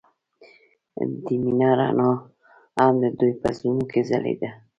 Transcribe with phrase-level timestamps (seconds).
[1.25, 2.11] د مینه رڼا
[2.81, 4.49] هم د دوی په زړونو کې ځلېده.